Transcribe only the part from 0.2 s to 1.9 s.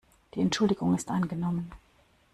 Die Entschuldigung ist angenommen.